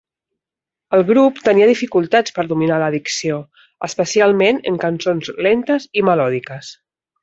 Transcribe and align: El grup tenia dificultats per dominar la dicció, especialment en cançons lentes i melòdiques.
El 0.97 1.03
grup 1.09 1.41
tenia 1.49 1.67
dificultats 1.73 2.35
per 2.39 2.47
dominar 2.53 2.81
la 2.85 2.89
dicció, 2.97 3.39
especialment 3.91 4.65
en 4.73 4.83
cançons 4.89 5.35
lentes 5.51 5.91
i 6.03 6.11
melòdiques. 6.13 6.77